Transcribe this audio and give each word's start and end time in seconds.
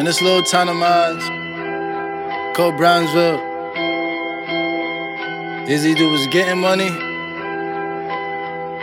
in 0.00 0.06
this 0.06 0.22
little 0.22 0.42
town 0.42 0.66
of 0.66 0.76
mine 0.76 1.20
called 2.54 2.74
Brownsville. 2.78 3.38
Is 5.68 5.86
either 5.86 6.08
was 6.08 6.26
getting 6.28 6.58
money 6.58 6.88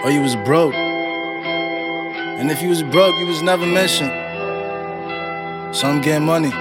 or 0.03 0.11
you 0.11 0.21
was 0.21 0.35
broke. 0.45 0.75
And 0.75 2.51
if 2.51 2.61
you 2.61 2.69
was 2.69 2.83
broke, 2.83 3.15
you 3.17 3.25
was 3.25 3.41
never 3.41 3.65
mentioned. 3.65 4.11
So 5.75 5.87
I'm 5.87 6.01
getting 6.01 6.23
money. 6.23 6.51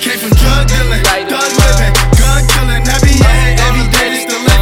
Came 0.00 0.18
from 0.22 0.30
drug 0.38 0.68
dealing, 0.68 1.02
thug 1.02 1.50
living, 1.66 1.94
gun 2.14 2.46
killing, 2.46 2.86
every 2.94 3.18
day, 3.18 3.56
every 3.58 3.90
day. 3.90 4.10
This 4.14 4.53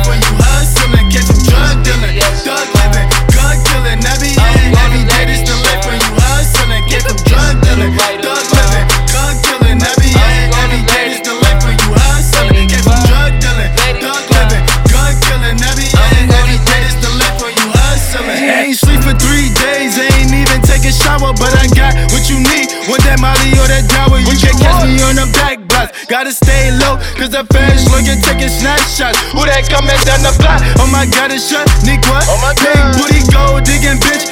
shower, 21.03 21.35
but 21.35 21.53
I 21.59 21.67
got 21.75 21.93
what 22.15 22.31
you 22.31 22.39
need. 22.39 22.71
Want 22.87 23.03
that 23.05 23.19
Molly 23.19 23.53
or 23.59 23.67
that 23.67 23.87
Jawa? 23.91 24.23
You 24.23 24.35
can 24.39 24.55
catch 24.59 24.87
me 24.87 25.03
on 25.03 25.19
the 25.19 25.27
back 25.35 25.59
blocks. 25.67 26.07
Gotta 26.07 26.33
stay 26.33 26.71
low, 26.79 26.99
cause 27.19 27.31
the 27.31 27.43
fans 27.51 27.87
looking, 27.91 28.23
taking 28.23 28.51
snapshots. 28.51 29.19
Who 29.35 29.43
that 29.45 29.67
coming 29.67 29.99
down 30.07 30.23
the 30.23 30.35
block? 30.39 30.63
Oh 30.79 30.89
my 30.89 31.07
god, 31.11 31.35
it's 31.35 31.51
shut, 31.51 31.67
Nick 31.83 32.03
what? 32.07 32.25
Oh 32.31 32.39
my 32.39 32.55
Big 32.63 32.79
booty 32.95 33.23
gold 33.33 33.67
digging 33.67 33.99
bitch, 33.99 34.31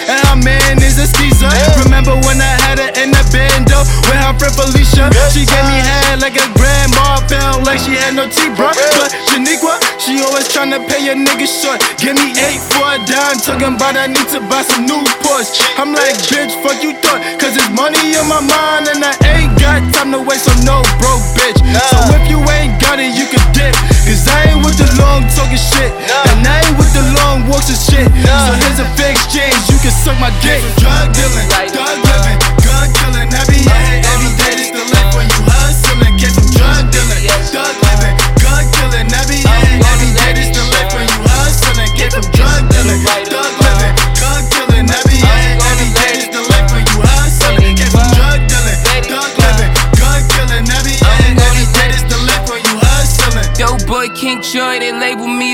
felt 7.30 7.62
like 7.62 7.78
she 7.78 7.94
had 7.94 8.18
no 8.18 8.26
teeth, 8.26 8.58
bro. 8.58 8.74
But 8.74 9.14
Shaniqua, 9.30 9.78
she 10.02 10.18
always 10.26 10.50
tryna 10.50 10.82
pay 10.90 11.06
a 11.06 11.14
nigga 11.14 11.46
short. 11.46 11.78
Give 12.02 12.18
me 12.18 12.34
eight 12.34 12.58
for 12.58 12.82
a 12.82 12.98
dime, 13.06 13.38
talking 13.38 13.78
about 13.78 13.94
I 13.94 14.10
need 14.10 14.26
to 14.34 14.42
buy 14.50 14.66
some 14.66 14.90
new 14.90 14.98
Porsche. 15.22 15.62
I'm 15.78 15.94
like, 15.94 16.18
bitch, 16.26 16.50
fuck 16.66 16.82
you 16.82 16.92
thought, 16.98 17.22
cause 17.38 17.54
it's 17.54 17.70
money 17.70 18.18
in 18.18 18.26
my 18.26 18.42
mind, 18.42 18.90
and 18.90 19.00
I 19.06 19.14
ain't 19.30 19.54
got 19.62 19.78
time 19.94 20.10
to 20.10 20.20
waste 20.26 20.50
on 20.50 20.58
no 20.66 20.82
broke 20.98 21.22
bitch. 21.38 21.62
So 21.62 21.98
if 22.18 22.26
you 22.26 22.42
ain't 22.50 22.82
got 22.82 22.98
it, 22.98 23.14
you 23.14 23.30
can 23.30 23.42
dip. 23.54 23.78
Cause 24.02 24.26
I 24.26 24.50
ain't 24.50 24.66
with 24.66 24.74
the 24.74 24.90
long 24.98 25.22
talking 25.38 25.54
shit, 25.54 25.94
and 26.34 26.42
I 26.42 26.66
ain't 26.66 26.74
with 26.74 26.90
the 26.90 27.06
long 27.22 27.46
walks 27.46 27.70
and 27.70 27.78
shit. 27.78 28.10
So 28.26 28.52
here's 28.58 28.82
a 28.82 28.88
big 28.98 29.14
exchange, 29.14 29.54
you 29.70 29.78
can 29.78 29.94
suck 29.94 30.18
my 30.18 30.34
dick. 30.42 30.66
Drug 30.82 31.14
dealing, 31.14 31.46
drug 31.70 31.94
living, 32.10 32.38
gun 32.66 32.90
killing, 32.90 33.09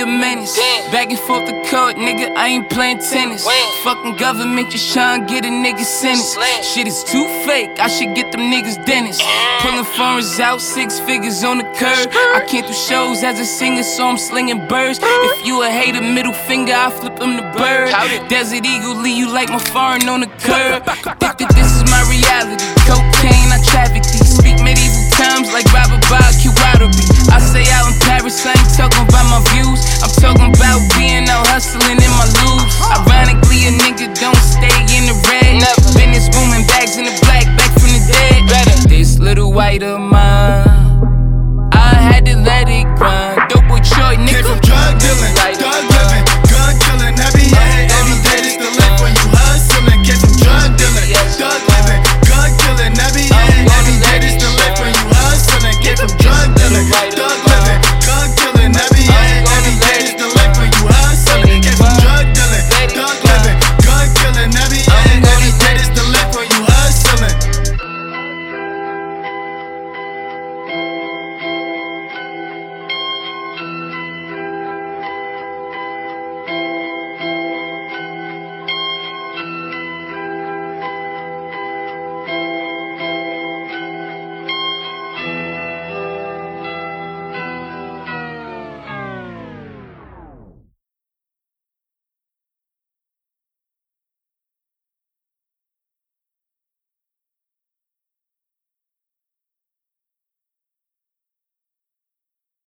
a 0.00 0.06
menace. 0.06 0.56
Back 0.90 1.10
and 1.10 1.18
forth 1.18 1.46
the 1.46 1.52
court, 1.70 1.96
nigga, 1.96 2.34
I 2.36 2.48
ain't 2.48 2.70
playing 2.70 2.98
tennis. 2.98 3.46
Fucking 3.84 4.16
government 4.16 4.70
just 4.70 4.96
tryna 4.96 5.28
get 5.28 5.44
a 5.44 5.48
nigga 5.48 5.84
sentenced. 5.84 6.38
Shit 6.62 6.86
is 6.86 7.04
too 7.04 7.26
fake, 7.46 7.78
I 7.78 7.88
should 7.88 8.14
get 8.14 8.32
them 8.32 8.42
niggas 8.52 8.84
dentists. 8.86 9.22
Pulling 9.60 9.84
foreigners 9.84 10.40
out, 10.40 10.60
six 10.60 10.98
figures 11.00 11.44
on 11.44 11.58
the 11.58 11.64
curb. 11.76 12.08
I 12.34 12.44
can't 12.48 12.66
do 12.66 12.72
shows 12.72 13.22
as 13.22 13.38
a 13.38 13.44
singer, 13.44 13.82
so 13.82 14.06
I'm 14.06 14.18
slinging 14.18 14.66
birds. 14.68 14.98
If 15.02 15.46
you 15.46 15.62
a 15.62 15.68
hater, 15.68 16.00
middle 16.00 16.32
finger, 16.32 16.72
I 16.72 16.90
flip 16.90 17.18
him 17.20 17.36
the 17.36 17.46
bird. 17.58 17.90
Desert 18.28 18.64
Eagle, 18.64 18.96
leave 18.96 19.18
you 19.18 19.28
like 19.32 19.48
my 19.48 19.58
foreign 19.58 20.08
on 20.08 20.20
the 20.20 20.30
curb. 20.40 20.86
Think 21.36 21.36
that 21.38 21.52
this 21.52 21.68
is 21.76 21.84
my 21.92 22.00
reality. 22.08 22.64
Cocaine, 22.88 23.52
I 23.52 23.60
traffic 23.68 24.02
these. 24.08 24.38
Speak 24.38 24.56
medieval 24.64 25.04
times 25.12 25.52
like 25.52 25.66
Robert 25.74 26.00
Bob 26.08 26.32
Kiwarubi. 26.40 27.04
I 27.28 27.38
say 27.40 27.65